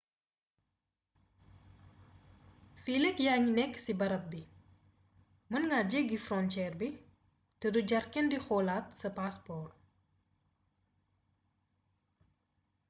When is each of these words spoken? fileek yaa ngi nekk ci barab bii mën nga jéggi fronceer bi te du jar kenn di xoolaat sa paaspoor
fileek 2.83 3.17
yaa 3.25 3.39
ngi 3.41 3.51
nekk 3.59 3.73
ci 3.83 3.91
barab 3.99 4.23
bii 4.31 4.51
mën 5.49 5.63
nga 5.67 5.79
jéggi 5.91 6.17
fronceer 6.25 6.73
bi 6.79 6.89
te 7.59 7.67
du 7.73 7.79
jar 7.89 8.05
kenn 8.13 8.31
di 8.31 8.37
xoolaat 8.45 8.85
sa 8.99 9.09
paaspoor 9.17 9.69